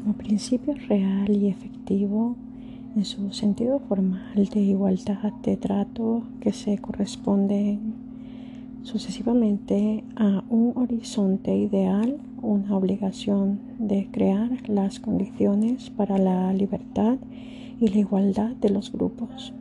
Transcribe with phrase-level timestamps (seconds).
[0.00, 2.36] como principio real y efectivo
[2.96, 7.78] en su sentido formal de igualdad de trato que se corresponde
[8.82, 17.18] sucesivamente a un horizonte ideal, una obligación de crear las condiciones para la libertad
[17.78, 19.52] y la igualdad de los grupos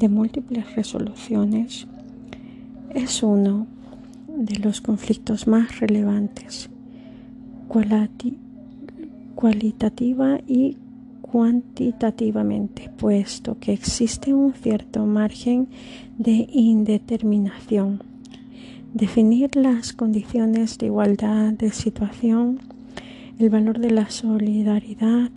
[0.00, 1.86] de múltiples resoluciones
[2.94, 3.68] es uno
[4.26, 6.70] de los conflictos más relevantes
[9.36, 10.76] cualitativa y
[11.20, 15.68] cuantitativamente, puesto que existe un cierto margen
[16.18, 18.02] de indeterminación.
[18.92, 22.58] Definir las condiciones de igualdad de situación,
[23.38, 25.30] el valor de la solidaridad,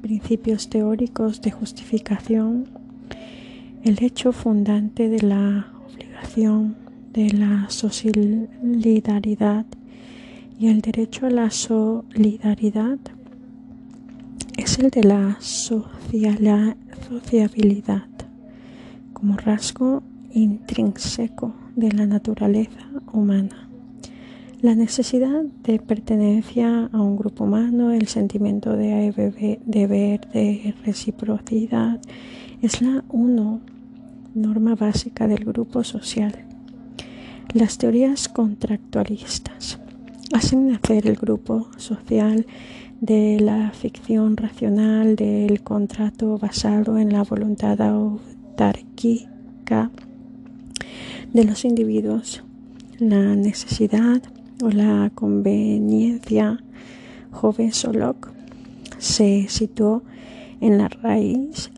[0.00, 2.77] principios teóricos de justificación,
[3.88, 5.72] el hecho fundante de la
[7.14, 9.64] de la solidaridad
[10.58, 12.98] y el derecho a la solidaridad
[14.58, 16.76] es el de la sociabilidad
[19.14, 23.70] como rasgo intrínseco de la naturaleza humana.
[24.60, 29.14] La necesidad de pertenencia a un grupo humano, el sentimiento de
[29.64, 31.98] deber, de reciprocidad,
[32.60, 33.62] es la uno
[34.34, 36.32] norma básica del grupo social.
[37.54, 39.78] Las teorías contractualistas
[40.32, 42.46] hacen nacer el grupo social
[43.00, 49.90] de la ficción racional del contrato basado en la voluntad autárquica
[51.32, 52.42] de los individuos,
[52.98, 54.22] la necesidad
[54.62, 56.58] o la conveniencia.
[57.30, 58.32] Joven Solok
[58.98, 60.02] se situó
[60.60, 61.70] en la raíz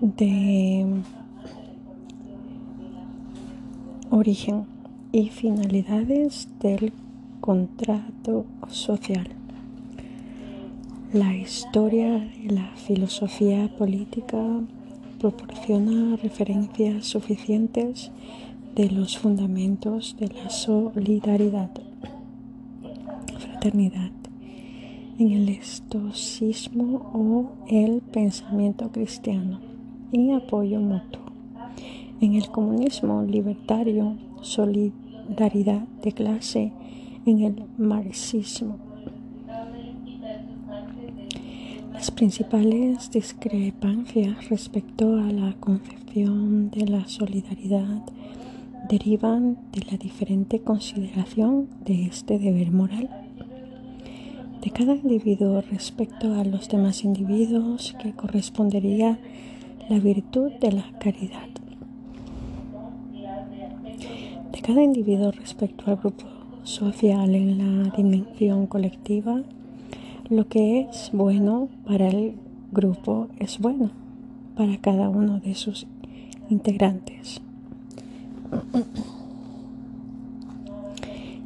[0.00, 0.86] de
[4.10, 4.64] origen
[5.12, 6.92] y finalidades del
[7.40, 9.28] contrato social.
[11.12, 14.42] La historia y la filosofía política
[15.18, 18.10] proporciona referencias suficientes
[18.74, 21.70] de los fundamentos de la solidaridad,
[23.38, 24.12] fraternidad,
[25.18, 29.69] en el estoicismo o el pensamiento cristiano
[30.12, 31.22] y apoyo mutuo.
[32.20, 36.72] En el comunismo libertario, solidaridad de clase.
[37.26, 38.78] En el marxismo.
[41.92, 48.02] Las principales discrepancias respecto a la concepción de la solidaridad
[48.88, 53.10] derivan de la diferente consideración de este deber moral
[54.62, 59.18] de cada individuo respecto a los demás individuos que correspondería
[59.90, 61.48] la virtud de la caridad.
[64.52, 66.26] De cada individuo respecto al grupo
[66.62, 69.42] social en la dimensión colectiva,
[70.28, 72.34] lo que es bueno para el
[72.70, 73.90] grupo es bueno
[74.56, 75.88] para cada uno de sus
[76.50, 77.40] integrantes.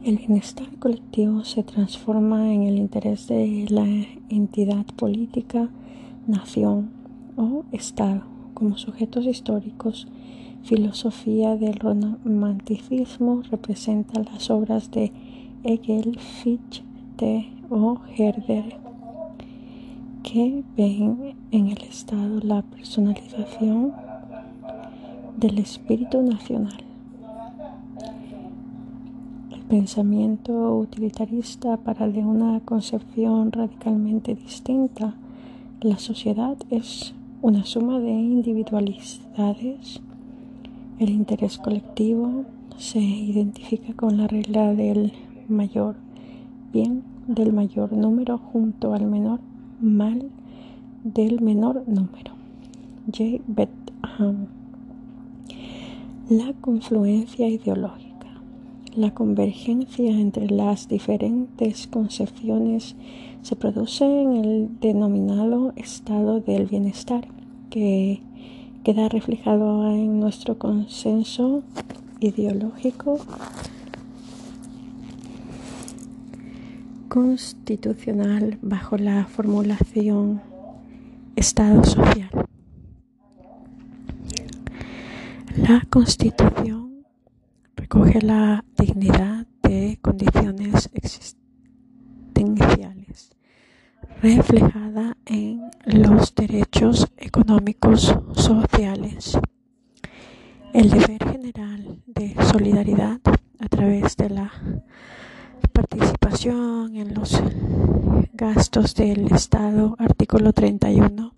[0.04, 3.86] El bienestar colectivo se transforma en el interés de la
[4.28, 5.70] entidad política,
[6.26, 6.90] nación
[7.38, 10.06] o Estado como sujetos históricos.
[10.62, 15.12] Filosofía del romanticismo representa las obras de
[15.62, 18.78] Hegel, Fichte o Herder,
[20.22, 23.92] que ven en el Estado la personalización
[25.36, 26.82] del espíritu nacional.
[29.50, 35.14] El pensamiento utilitarista para de una concepción radicalmente distinta.
[35.80, 37.14] La sociedad es
[37.44, 40.00] una suma de individualidades.
[40.98, 42.46] El interés colectivo
[42.78, 45.12] se identifica con la regla del
[45.46, 45.96] mayor
[46.72, 49.40] bien del mayor número junto al menor
[49.78, 50.30] mal
[51.02, 52.32] del menor número.
[53.12, 53.42] J.
[53.46, 54.46] Betham.
[56.30, 58.03] La confluencia ideológica.
[58.96, 62.94] La convergencia entre las diferentes concepciones
[63.42, 67.26] se produce en el denominado estado del bienestar,
[67.70, 68.20] que
[68.84, 71.64] queda reflejado en nuestro consenso
[72.20, 73.18] ideológico
[77.08, 80.40] constitucional bajo la formulación
[81.34, 82.30] Estado social.
[85.56, 86.83] La Constitución
[87.94, 93.30] recoge la dignidad de condiciones existenciales
[94.20, 99.38] reflejada en los derechos económicos sociales,
[100.72, 103.20] el deber general de solidaridad
[103.60, 104.50] a través de la
[105.72, 107.40] participación en los
[108.32, 111.32] gastos del Estado, artículo 31.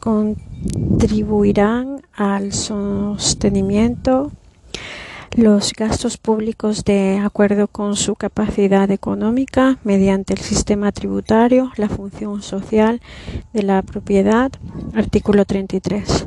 [0.00, 4.32] Contribuirán al sostenimiento
[5.36, 12.40] los gastos públicos de acuerdo con su capacidad económica mediante el sistema tributario, la función
[12.40, 13.02] social
[13.52, 14.50] de la propiedad,
[14.94, 16.26] artículo 33.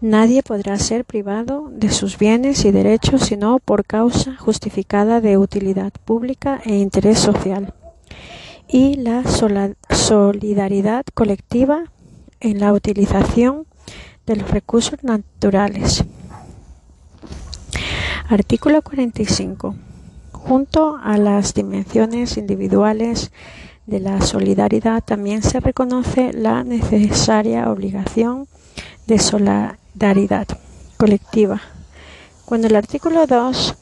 [0.00, 5.92] Nadie podrá ser privado de sus bienes y derechos sino por causa justificada de utilidad
[6.06, 7.74] pública e interés social.
[8.66, 9.24] Y la
[9.90, 11.92] solidaridad colectiva
[12.46, 13.66] en la utilización
[14.24, 16.04] de los recursos naturales.
[18.28, 19.74] Artículo 45.
[20.32, 23.32] Junto a las dimensiones individuales
[23.86, 28.46] de la solidaridad también se reconoce la necesaria obligación
[29.08, 30.46] de solidaridad
[30.96, 31.60] colectiva.
[32.44, 33.74] Cuando el artículo 2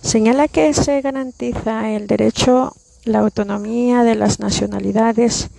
[0.00, 2.72] señala que se garantiza el derecho,
[3.04, 5.50] la autonomía de las nacionalidades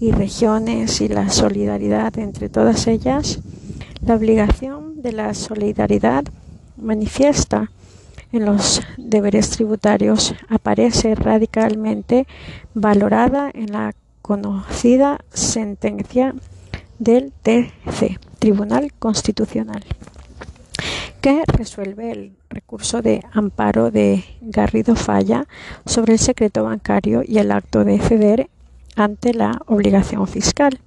[0.00, 3.40] y regiones y la solidaridad entre todas ellas,
[4.04, 6.24] la obligación de la solidaridad
[6.76, 7.70] manifiesta
[8.32, 12.26] en los deberes tributarios aparece radicalmente
[12.74, 16.34] valorada en la conocida sentencia
[16.98, 19.84] del TC, Tribunal Constitucional,
[21.20, 25.46] que resuelve el recurso de amparo de Garrido Falla
[25.84, 28.50] sobre el secreto bancario y el acto de ceder
[28.96, 30.80] ante la obligación fiscal.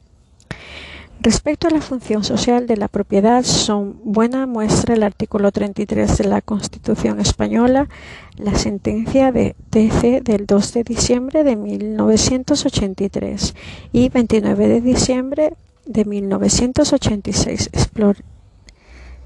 [1.21, 6.23] Respecto a la función social de la propiedad, son buena muestra el artículo 33 de
[6.23, 7.89] la Constitución española,
[8.37, 13.53] la sentencia de TC del 2 de diciembre de 1983
[13.91, 15.53] y 29 de diciembre
[15.85, 17.69] de 1986.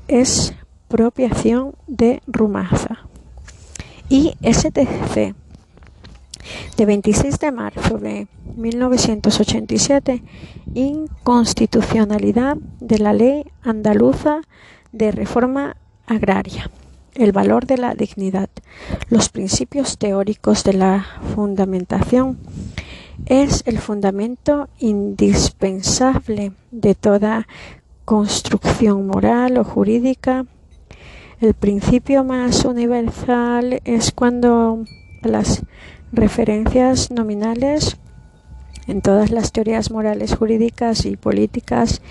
[0.07, 3.07] Expropiación de Rumaza.
[4.09, 5.36] Y STC
[6.77, 10.23] de 26 de marzo de 1987,
[10.73, 14.41] inconstitucionalidad de la ley andaluza
[14.91, 16.69] de reforma agraria,
[17.15, 18.49] el valor de la dignidad,
[19.09, 22.38] los principios teóricos de la fundamentación,
[23.25, 27.47] es el fundamento indispensable de toda
[28.05, 30.45] construcción moral o jurídica.
[31.39, 34.83] El principio más universal es cuando
[35.21, 35.63] las
[36.13, 37.98] referencias nominales
[38.88, 42.01] en todas las teorías morales jurídicas y políticas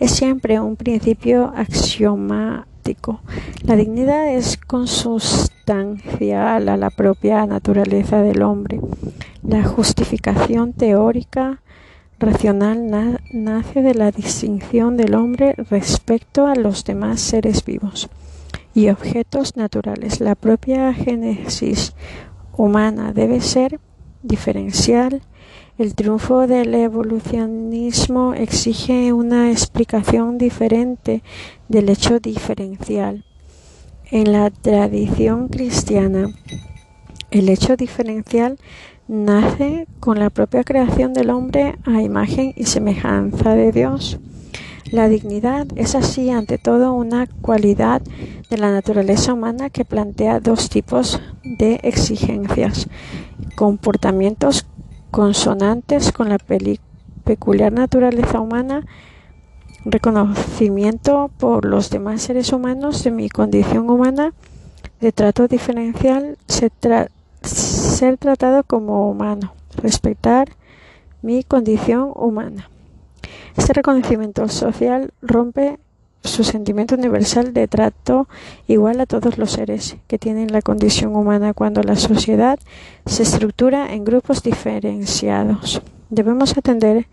[0.00, 3.20] es siempre un principio axiomático.
[3.62, 8.80] La dignidad es consustancial a la propia naturaleza del hombre.
[9.46, 11.60] La justificación teórica
[12.18, 18.08] racional nace de la distinción del hombre respecto a los demás seres vivos
[18.74, 20.20] y objetos naturales.
[20.20, 21.94] La propia génesis
[22.56, 23.80] humana debe ser
[24.22, 25.22] diferencial.
[25.78, 31.22] El triunfo del evolucionismo exige una explicación diferente
[31.68, 33.24] del hecho diferencial.
[34.10, 36.28] En la tradición cristiana,
[37.30, 38.58] el hecho diferencial
[39.08, 44.20] nace con la propia creación del hombre a imagen y semejanza de Dios.
[44.92, 48.02] La dignidad es así ante todo una cualidad
[48.50, 52.88] de la naturaleza humana que plantea dos tipos de exigencias,
[53.56, 54.66] comportamientos
[55.10, 56.36] consonantes con la
[57.24, 58.84] peculiar naturaleza humana,
[59.86, 64.34] reconocimiento por los demás seres humanos de mi condición humana,
[65.00, 66.70] de trato diferencial, se,
[67.40, 70.50] ser tratado como humano, respetar
[71.22, 72.68] mi condición humana.
[73.56, 75.78] Este reconocimiento social rompe
[76.24, 78.28] su sentimiento universal de trato
[78.68, 82.58] igual a todos los seres que tienen la condición humana cuando la sociedad
[83.06, 85.82] se estructura en grupos diferenciados.
[86.10, 87.06] Debemos atender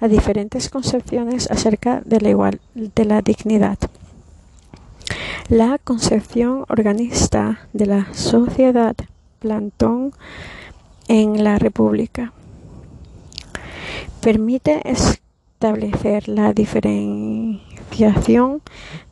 [0.00, 3.78] a diferentes concepciones acerca de la, igual, de la dignidad.
[5.48, 8.94] La concepción organista de la sociedad
[9.40, 10.12] Plantón
[11.08, 12.32] en la República
[14.22, 14.80] permite
[15.64, 18.60] establecer la diferenciación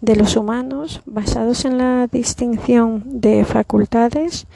[0.03, 4.47] de los humanos basados en la distinción de facultades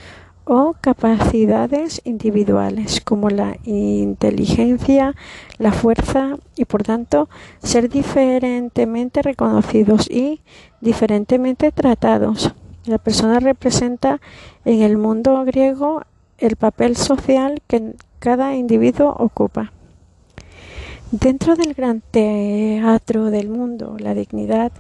[0.45, 5.15] o capacidades individuales como la inteligencia,
[5.57, 7.31] la fuerza y por tanto
[7.63, 10.43] ser diferentemente reconocidos y
[10.83, 12.53] diferentemente tratados.
[12.85, 14.21] La persona representa
[14.67, 16.03] en el mundo griego
[16.37, 19.73] el papel social que cada individuo ocupa.
[21.13, 24.73] Dentro del gran teatro del mundo, la dignidad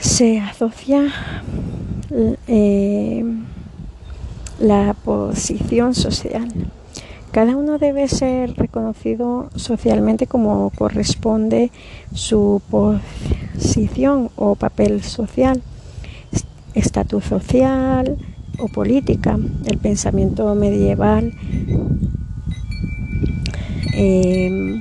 [0.00, 1.12] se asocia
[2.46, 3.22] eh,
[4.58, 6.48] la posición social.
[7.30, 11.70] Cada uno debe ser reconocido socialmente como corresponde
[12.14, 15.60] su posición o papel social,
[16.72, 18.16] estatus social
[18.58, 19.38] o política.
[19.66, 21.34] El pensamiento medieval
[23.94, 24.80] eh,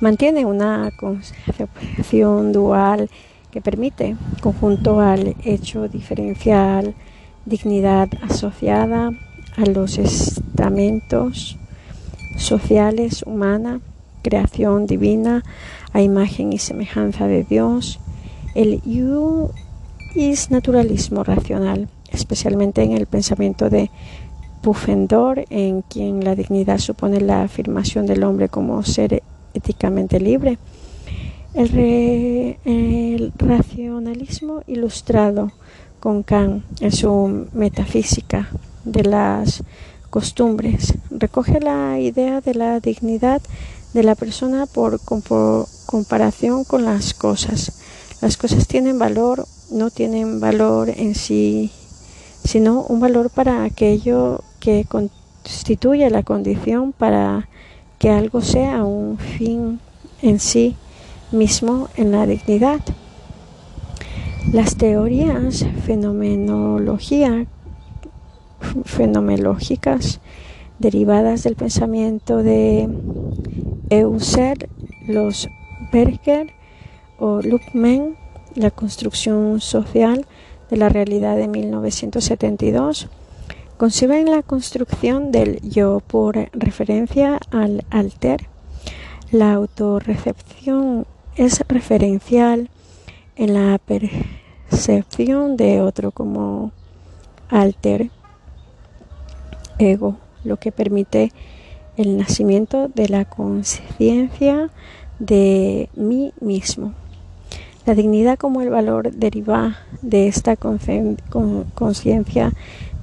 [0.00, 3.10] mantiene una concepción dual
[3.50, 6.94] que permite, conjunto al hecho diferencial,
[7.44, 9.10] dignidad asociada
[9.56, 11.58] a los estamentos
[12.36, 13.80] sociales, humana,
[14.22, 15.42] creación divina,
[15.92, 17.98] a imagen y semejanza de Dios,
[18.54, 18.82] el
[20.14, 23.90] is naturalismo racional, especialmente en el pensamiento de
[24.68, 29.22] Pufendor, en quien la dignidad supone la afirmación del hombre como ser
[29.54, 30.58] éticamente libre
[31.54, 35.52] el, racionalismo ilustrado
[36.00, 38.50] con Kant en su metafísica
[38.84, 39.62] de las
[40.10, 43.40] costumbres recoge la idea de la dignidad
[43.94, 47.72] de la persona por comparación con las cosas.
[48.20, 51.70] Las cosas tienen valor, no tienen valor en sí,
[52.44, 57.48] sino un valor para aquello que constituye la condición para
[57.98, 59.80] que algo sea un fin
[60.22, 60.76] en sí
[61.32, 62.80] mismo en la dignidad.
[64.52, 67.46] Las teorías fenomenología,
[68.84, 70.20] fenomenológicas
[70.78, 72.88] derivadas del pensamiento de
[73.90, 74.68] Eusser,
[75.06, 75.48] los
[75.92, 76.52] Berger
[77.18, 78.16] o Luckmann,
[78.54, 80.26] la construcción social
[80.70, 83.08] de la realidad de 1972,
[83.78, 88.48] conciben la construcción del yo por referencia al alter.
[89.30, 91.06] La autorrecepción
[91.36, 92.70] es referencial
[93.36, 96.72] en la percepción de otro como
[97.48, 98.10] alter
[99.78, 101.32] ego, lo que permite
[101.96, 104.70] el nacimiento de la conciencia
[105.20, 106.94] de mí mismo.
[107.86, 112.52] La dignidad como el valor deriva de esta conciencia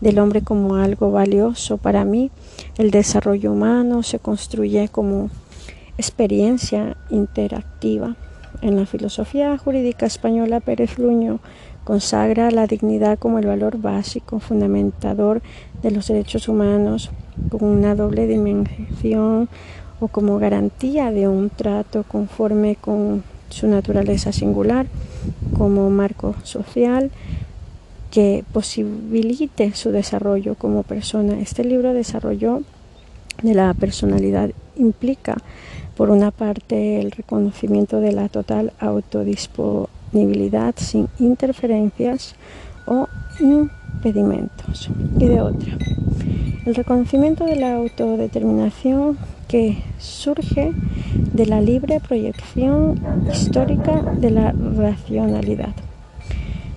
[0.02, 2.32] del hombre como algo valioso para mí.
[2.78, 5.30] El desarrollo humano se construye como
[5.98, 8.16] experiencia interactiva.
[8.62, 11.40] En la filosofía jurídica española, Pérez Luño
[11.84, 15.42] consagra la dignidad como el valor básico, fundamentador
[15.84, 17.12] de los derechos humanos,
[17.50, 19.50] con una doble dimensión
[20.00, 24.88] o como garantía de un trato conforme con su naturaleza singular,
[25.58, 27.12] como marco social
[28.16, 31.38] que posibilite su desarrollo como persona.
[31.42, 32.62] Este libro desarrolló
[33.44, 35.36] de la personalidad implica
[35.98, 42.36] por una parte, el reconocimiento de la total autodisponibilidad sin interferencias
[42.88, 43.10] o
[43.42, 44.90] impedimentos.
[45.20, 45.78] Y de otra,
[46.66, 49.18] el reconocimiento de la autodeterminación
[49.50, 50.72] que surge
[51.34, 52.98] de la libre proyección
[53.30, 55.76] histórica de la racionalidad.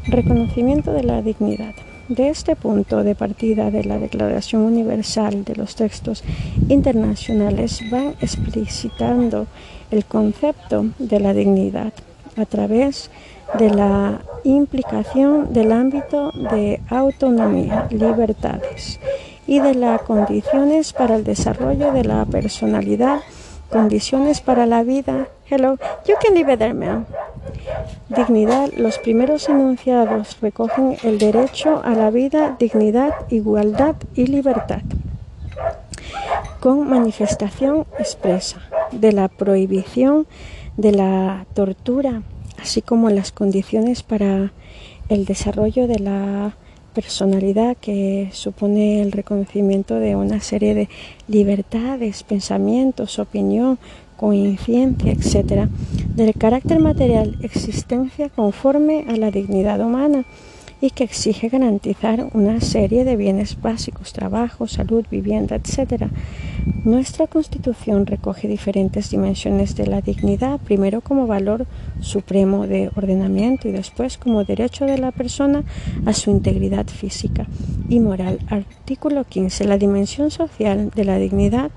[0.09, 1.75] Reconocimiento de la dignidad.
[2.09, 6.25] De este punto de partida de la Declaración Universal de los Textos
[6.71, 9.47] Internacionales van explicitando
[9.91, 11.93] el concepto de la dignidad
[12.39, 13.11] a través
[13.59, 19.01] de la implicación del ámbito de autonomía, libertades
[19.47, 23.21] y de las condiciones para el desarrollo de la personalidad,
[23.71, 25.29] condiciones para la vida.
[25.51, 26.73] Hello, you can it there,
[28.09, 34.83] dignidad, los primeros enunciados recogen el derecho a la vida, dignidad, igualdad y libertad,
[36.61, 38.61] con manifestación expresa
[38.93, 40.27] de la prohibición
[40.77, 42.23] de la tortura,
[42.61, 44.53] así como las condiciones para
[45.09, 46.55] el desarrollo de la
[46.95, 50.89] personalidad que supone el reconocimiento de una serie de
[51.29, 53.79] libertades, pensamientos, opinión,
[54.17, 55.69] conciencia, etc.,
[56.19, 60.25] del carácter material, existencia conforme a la dignidad humana
[60.81, 66.05] y que exige garantizar una serie de bienes básicos, trabajo, salud, vivienda, etc.
[66.85, 71.67] Nuestra Constitución recoge diferentes dimensiones de la dignidad, primero como valor
[72.01, 75.65] supremo de ordenamiento y después como derecho de la persona
[76.07, 77.47] a su integridad física
[77.89, 78.39] y moral.
[78.49, 79.65] Artículo 15.
[79.65, 81.71] La dimensión social de la dignidad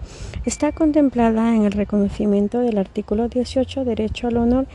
[0.46, 4.68] está contemplada en el reconocimiento del artículo 18, derecho al honor,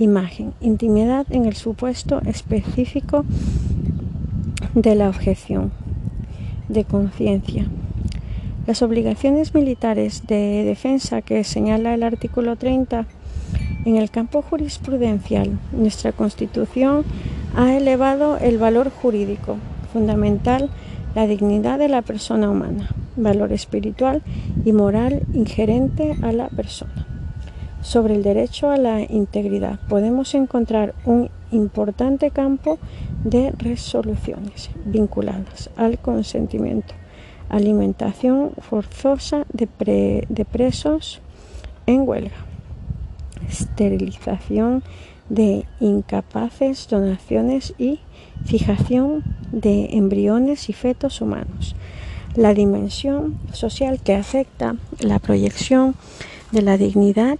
[0.00, 3.24] imagen, intimidad en el supuesto específico
[4.74, 5.70] de la objeción
[6.68, 7.66] de conciencia.
[8.66, 13.06] Las obligaciones militares de defensa que señala el artículo 30
[13.84, 17.04] en el campo jurisprudencial, nuestra Constitución
[17.56, 19.56] ha elevado el valor jurídico
[19.92, 20.70] fundamental,
[21.14, 24.22] la dignidad de la persona humana, valor espiritual
[24.64, 27.09] y moral ingerente a la persona.
[27.82, 32.78] Sobre el derecho a la integridad podemos encontrar un importante campo
[33.24, 36.94] de resoluciones vinculadas al consentimiento,
[37.48, 39.66] alimentación forzosa de,
[40.44, 41.20] presos
[41.86, 42.36] en huelga,
[43.48, 44.82] esterilización
[45.30, 48.00] de incapaces, donaciones y
[48.44, 51.74] fijación de embriones y fetos humanos.
[52.36, 55.94] La dimensión social que afecta la proyección
[56.52, 57.38] de la dignidad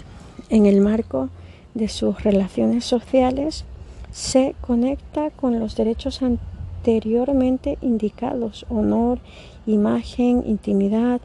[0.50, 1.30] en el marco
[1.74, 3.64] de sus relaciones sociales
[4.10, 9.20] se conecta con los derechos anteriormente indicados, honor,
[9.66, 11.20] imagen, intimidad.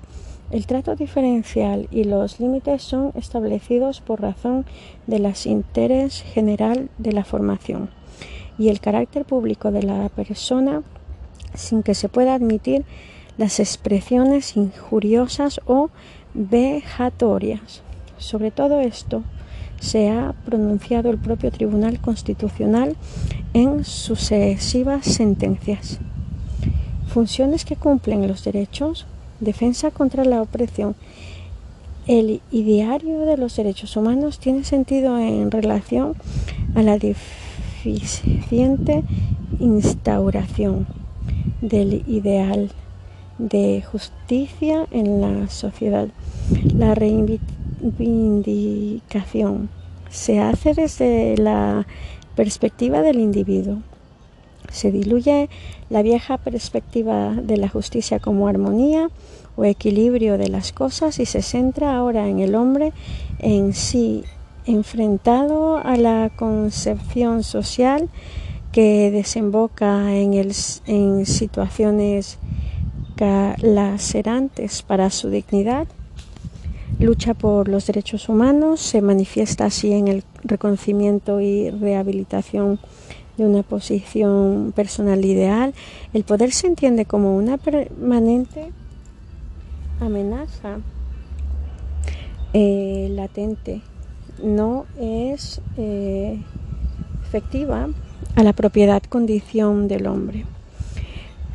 [0.51, 4.65] El trato diferencial y los límites son establecidos por razón
[5.07, 7.89] del interés general de la formación
[8.59, 10.83] y el carácter público de la persona
[11.55, 12.85] sin que se pueda admitir
[13.37, 15.89] las expresiones injuriosas o
[16.33, 17.84] vejatorias.
[18.17, 19.23] Sobre todo esto,
[19.79, 22.95] se ha pronunciado el propio Tribunal Constitucional
[23.53, 25.99] en sucesivas sentencias.
[27.07, 29.05] Funciones que cumplen los derechos,
[29.39, 30.95] defensa contra la opresión.
[32.07, 36.15] El ideario de los derechos humanos tiene sentido en relación
[36.75, 39.03] a la deficiente
[39.59, 40.87] instauración
[41.61, 42.71] del ideal
[43.37, 46.07] de justicia en la sociedad.
[46.73, 49.69] La reivindicación vindicación
[50.09, 51.85] se hace desde la
[52.35, 53.81] perspectiva del individuo.
[54.71, 55.49] Se diluye
[55.89, 59.09] la vieja perspectiva de la justicia como armonía
[59.55, 62.91] o equilibrio de las cosas y se centra ahora en el hombre
[63.39, 64.23] en sí,
[64.65, 68.09] enfrentado a la concepción social
[68.71, 70.53] que desemboca en, el,
[70.87, 72.39] en situaciones
[73.61, 75.87] lacerantes para su dignidad
[76.99, 82.79] lucha por los derechos humanos, se manifiesta así en el reconocimiento y rehabilitación
[83.37, 85.73] de una posición personal ideal.
[86.13, 88.71] El poder se entiende como una permanente
[89.99, 90.79] amenaza
[92.53, 93.81] eh, latente,
[94.41, 96.39] no es eh,
[97.23, 97.89] efectiva
[98.35, 100.45] a la propiedad condición del hombre.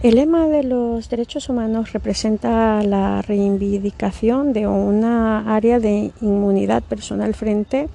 [0.03, 7.35] El lema de los derechos humanos representa la reivindicación de una área de inmunidad personal
[7.35, 7.87] frente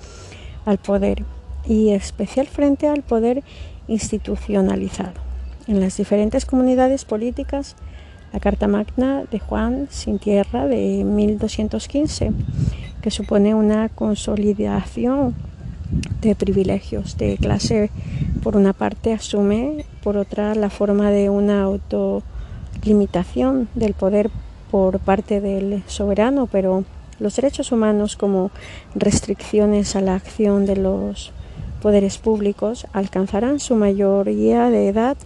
[0.65, 1.23] al poder
[1.67, 3.41] y especial frente al poder
[3.87, 5.13] institucionalizado.
[5.65, 7.75] En las diferentes comunidades políticas,
[8.31, 12.31] la Carta Magna de Juan Sin Tierra de 1215,
[13.01, 15.33] que supone una consolidación
[16.21, 17.89] de privilegios de clase
[18.45, 24.29] por una parte asume, por otra la forma de una autolimitación del poder
[24.69, 26.83] por parte del soberano, pero
[27.17, 28.51] los derechos humanos como
[28.93, 31.31] restricciones a la acción de los
[31.81, 35.17] poderes públicos alcanzarán su mayoría de edad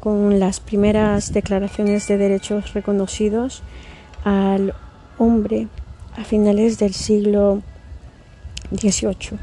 [0.00, 3.62] con las primeras declaraciones de derechos reconocidos
[4.24, 4.74] al
[5.16, 5.68] hombre
[6.16, 7.62] a finales del siglo
[8.72, 9.38] XVIII.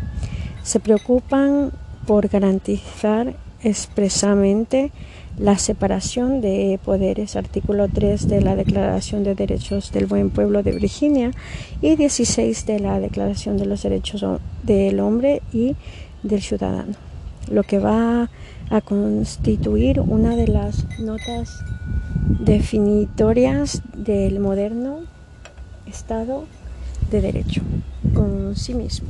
[0.64, 1.72] Se preocupan
[2.10, 4.92] por garantizar expresamente
[5.38, 10.72] la separación de poderes, artículo 3 de la Declaración de Derechos del Buen Pueblo de
[10.72, 11.30] Virginia
[11.84, 14.26] y 16 de la Declaración de los Derechos
[14.64, 15.76] del Hombre y
[16.24, 16.96] del Ciudadano.
[17.52, 18.32] lo que va
[18.72, 21.64] a constituir una de las notas
[22.40, 25.02] definitorias del moderno
[25.86, 26.46] Estado
[27.12, 27.62] de Derecho
[28.16, 29.10] con sí mismo.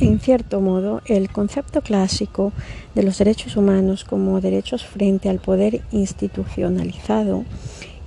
[0.00, 2.52] En cierto modo, el concepto clásico
[2.94, 7.44] de los derechos humanos como derechos frente al poder institucionalizado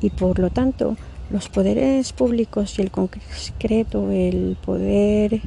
[0.02, 0.96] y por lo tanto
[1.30, 5.42] los poderes públicos y el concreto el poder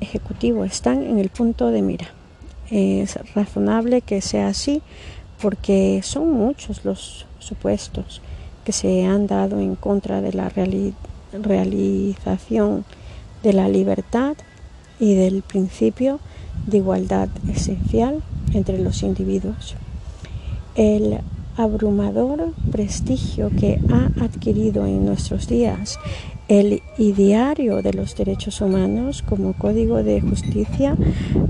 [0.00, 2.08] ejecutivo están en el punto de mira.
[2.68, 4.82] Es razonable que sea así
[5.40, 8.22] porque son muchos los supuestos
[8.64, 10.50] que se han dado en contra de la
[11.32, 12.84] realización
[13.44, 14.36] de la libertad
[15.00, 16.20] y del principio
[16.66, 19.76] de igualdad esencial entre los individuos.
[20.74, 21.18] El
[21.56, 25.98] abrumador prestigio que ha adquirido en nuestros días
[26.48, 30.96] el ideario de los derechos humanos como código de justicia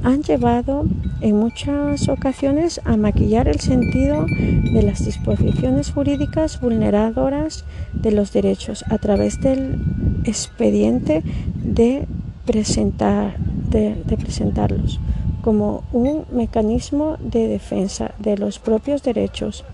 [0.03, 0.87] han llevado
[1.21, 8.85] en muchas ocasiones a maquillar el sentido de las disposiciones jurídicas vulneradoras de los derechos
[8.89, 9.81] a través del
[10.25, 11.23] expediente
[11.55, 12.09] de
[12.49, 14.99] presentar, de, presentarlos
[15.43, 19.67] como un mecanismo de defensa de los propios derechos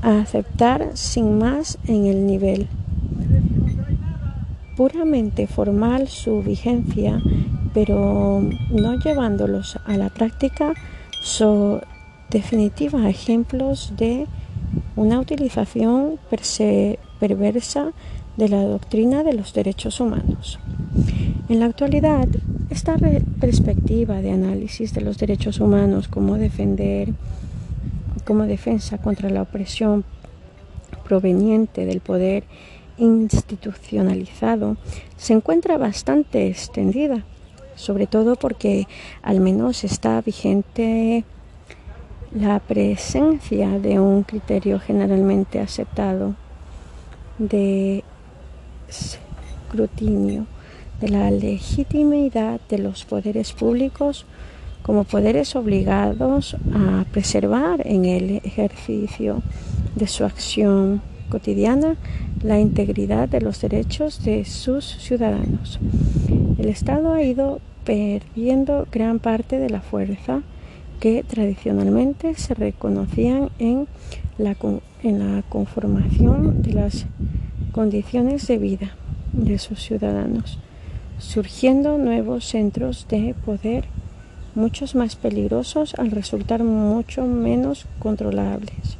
[0.00, 2.68] a aceptar sin más en el nivel
[4.78, 7.20] puramente formal su vigencia,
[7.74, 10.72] pero no llevándolos a la práctica,
[11.20, 11.82] son
[12.30, 14.26] definitiva ejemplos de
[14.96, 16.18] una utilización
[17.20, 17.92] perversa
[18.38, 20.58] de la doctrina de los derechos humanos.
[21.48, 22.26] En la actualidad,
[22.70, 22.96] esta
[23.40, 27.10] perspectiva de análisis de los derechos humanos como defender
[28.24, 30.04] como defensa contra la opresión
[31.04, 32.42] proveniente del poder
[32.98, 34.76] institucionalizado
[35.16, 37.22] se encuentra bastante extendida,
[37.76, 38.88] sobre todo porque
[39.22, 41.24] al menos está vigente
[42.32, 46.34] la presencia de un criterio generalmente aceptado
[47.38, 48.02] de
[48.88, 50.48] escrutinio
[51.00, 54.24] de la legitimidad de los poderes públicos
[54.82, 59.42] como poderes obligados a preservar en el ejercicio
[59.96, 61.96] de su acción cotidiana
[62.42, 65.80] la integridad de los derechos de sus ciudadanos.
[66.58, 70.42] El Estado ha ido perdiendo gran parte de la fuerza
[71.00, 73.86] que tradicionalmente se reconocían en
[74.38, 74.56] la,
[75.02, 77.06] en la conformación de las
[77.72, 78.96] condiciones de vida
[79.32, 80.58] de sus ciudadanos,
[81.18, 83.84] surgiendo nuevos centros de poder,
[84.54, 88.96] muchos más peligrosos al resultar mucho menos controlables.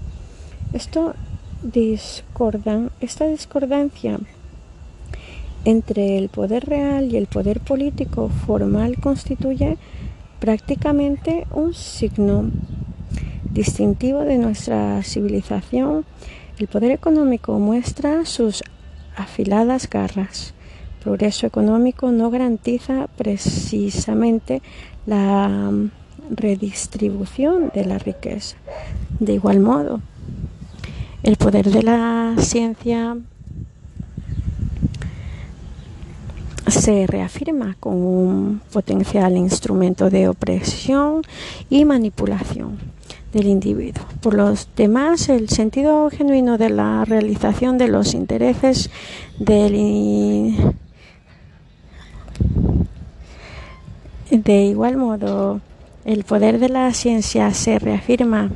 [0.73, 1.15] Esto
[3.01, 4.21] esta discordancia
[5.65, 9.79] entre el poder real y el poder político formal constituye
[10.39, 12.51] prácticamente un signo
[13.51, 16.05] distintivo de nuestra civilización
[16.59, 18.63] el poder económico muestra sus
[19.17, 20.55] afiladas garras.
[21.07, 24.61] Progreso económico no garantiza precisamente
[25.07, 25.90] la mm,
[26.31, 28.57] redistribución de la riqueza.
[29.21, 30.01] De igual modo,
[31.23, 33.16] el poder de la ciencia
[36.66, 41.23] se reafirma como un potencial instrumento de opresión
[41.71, 42.79] y manipulación
[43.33, 44.05] del individuo.
[44.21, 48.90] Por los demás, el sentido genuino de la realización de los intereses
[49.38, 50.75] del
[54.42, 55.61] de igual modo,
[56.05, 58.51] el poder de la ciencia se reafirma.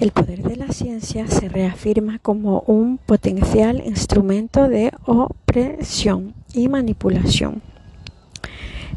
[0.00, 7.60] El poder de la ciencia se reafirma como un potencial instrumento de opresión y manipulación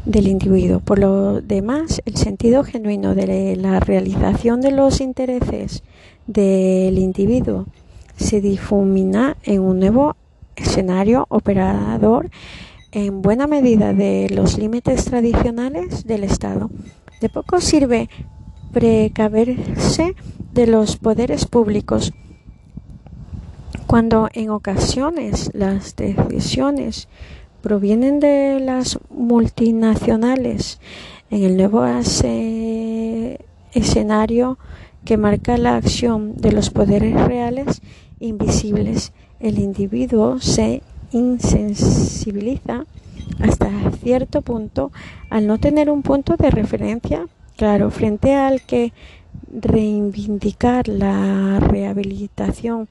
[0.04, 0.80] del individuo.
[0.80, 5.82] Por lo demás, el sentido genuino de la realización de los intereses
[6.26, 7.66] del individuo
[8.16, 10.16] se difumina en un nuevo
[10.56, 12.30] escenario operador
[12.92, 16.70] en buena medida de los límites tradicionales del Estado.
[17.20, 18.08] De poco sirve
[18.72, 20.14] precaverse
[20.52, 22.12] de los poderes públicos
[23.86, 27.08] cuando en ocasiones las decisiones
[27.64, 30.78] provienen de las multinacionales.
[31.30, 31.82] En el nuevo
[33.72, 34.58] escenario
[35.06, 37.80] que marca la acción de los poderes reales
[38.20, 42.84] invisibles, el individuo se insensibiliza
[43.40, 43.70] hasta
[44.02, 44.92] cierto punto
[45.30, 48.92] al no tener un punto de referencia Claro, frente al que
[49.52, 52.88] reivindicar la rehabilitación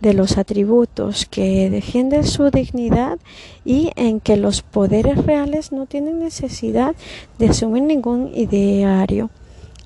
[0.00, 3.18] de los atributos que defienden su dignidad
[3.64, 6.94] y en que los poderes reales no tienen necesidad
[7.38, 9.30] de asumir ningún ideario.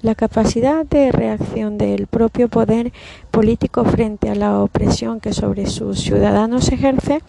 [0.02, 2.92] La capacidad de reacción del propio poder
[3.30, 7.20] político frente a la opresión que sobre sus ciudadanos ejerce,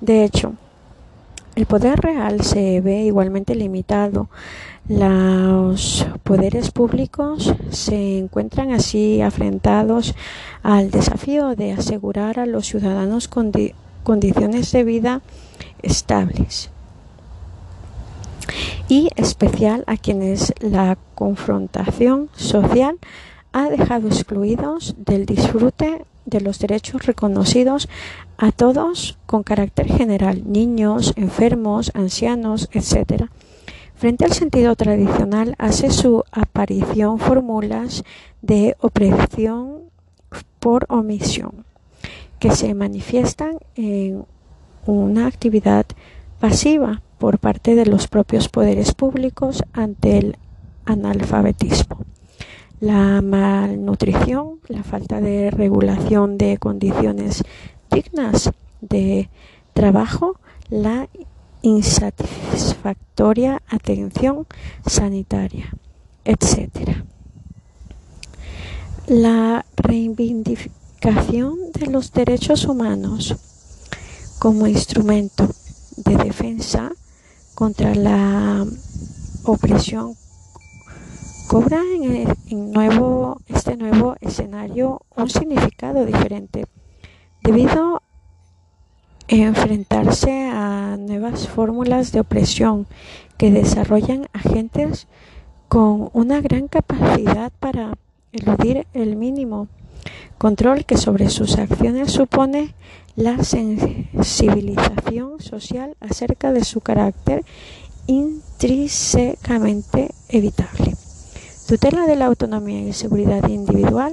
[0.00, 0.54] de hecho,
[1.58, 4.28] el poder real se ve igualmente limitado.
[4.88, 10.14] Los poderes públicos se encuentran así afrentados
[10.62, 13.28] al desafío de asegurar a los ciudadanos
[14.04, 15.20] condiciones de vida
[15.82, 16.70] estables
[18.88, 22.98] y especial a quienes la confrontación social
[23.52, 27.88] ha dejado excluidos del disfrute de los derechos reconocidos
[28.38, 33.24] a todos con carácter general, niños, enfermos, ancianos, etc.
[33.96, 38.04] Frente al sentido tradicional hace su aparición fórmulas
[38.40, 39.82] de opresión
[40.60, 41.64] por omisión,
[42.38, 44.24] que se manifiestan en
[44.86, 45.84] una actividad
[46.38, 50.36] pasiva por parte de los propios poderes públicos ante el
[50.84, 52.04] analfabetismo.
[52.80, 57.42] La malnutrición, la falta de regulación de condiciones
[58.80, 59.28] de
[59.72, 60.38] trabajo,
[60.70, 61.08] la
[61.62, 64.46] insatisfactoria atención
[64.86, 65.72] sanitaria,
[66.24, 67.04] etc.
[69.06, 73.36] La reivindicación de los derechos humanos
[74.38, 75.48] como instrumento
[75.96, 76.92] de defensa
[77.54, 78.66] contra la
[79.44, 80.14] opresión
[81.48, 82.28] cobra en,
[83.48, 86.66] este nuevo escenario un significado diferente
[87.48, 88.02] debido a
[89.34, 92.86] enfrentarse a nuevas fórmulas de opresión
[93.38, 95.06] que desarrollan agentes
[95.66, 97.94] con una gran capacidad para
[98.32, 99.68] eludir el mínimo
[100.36, 102.74] control que sobre sus acciones supone
[103.16, 107.46] la sensibilización social acerca de su carácter
[108.06, 110.94] intrínsecamente evitable.
[111.66, 114.12] Tutela de la autonomía y seguridad individual.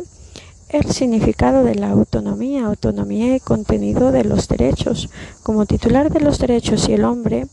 [0.69, 5.10] El significado de la autonomía, autonomía y contenido de los derechos.
[5.43, 7.45] Como titular de los derechos y el hombre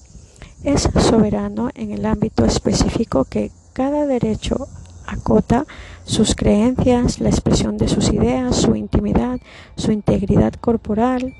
[0.64, 4.66] es soberano en el ámbito específico que cada derecho
[5.06, 5.66] acota
[6.04, 9.40] sus creencias, la expresión de sus ideas, su intimidad,
[9.76, 11.34] su integridad corporal,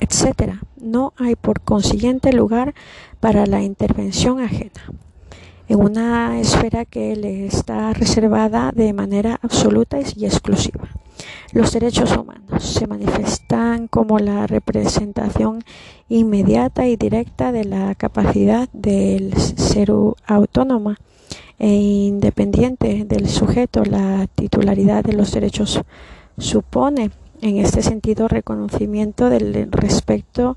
[0.00, 0.56] etc.
[0.76, 2.74] No hay por consiguiente lugar
[3.20, 4.82] para la intervención ajena
[5.68, 10.88] en una esfera que le está reservada de manera absoluta y exclusiva.
[11.52, 15.62] Los derechos humanos se manifiestan como la representación
[16.08, 19.92] inmediata y directa de la capacidad del ser
[20.26, 20.96] autónoma
[21.58, 23.84] e independiente del sujeto.
[23.84, 25.82] La titularidad de los derechos
[26.38, 27.10] supone
[27.42, 30.56] en este sentido reconocimiento del respecto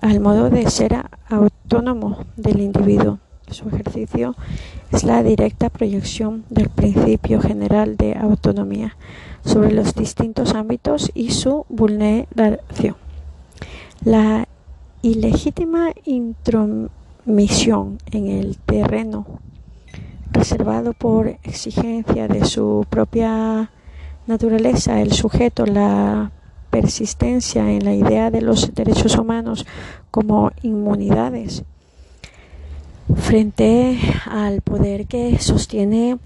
[0.00, 0.96] al modo de ser
[1.28, 3.18] autónomo del individuo.
[3.50, 4.34] Su ejercicio
[4.90, 8.96] es la directa proyección del principio general de autonomía
[9.44, 12.96] sobre los distintos ámbitos y su vulneración.
[14.04, 14.48] La
[15.02, 19.26] ilegítima intromisión en el terreno
[20.32, 23.70] reservado por exigencia de su propia
[24.26, 26.32] naturaleza, el sujeto, la
[26.70, 29.64] persistencia en la idea de los derechos humanos
[30.10, 31.64] como inmunidades
[33.14, 36.18] frente al poder que sostiene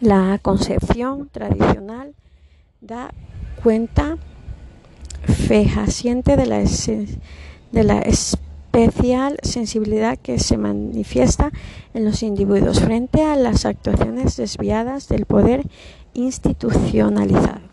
[0.00, 2.14] la concepción tradicional
[2.80, 3.12] da
[3.62, 4.18] cuenta
[5.24, 11.52] fehaciente de la, de la especial sensibilidad que se manifiesta
[11.94, 15.64] en los individuos frente a las actuaciones desviadas del poder
[16.14, 17.71] institucionalizado.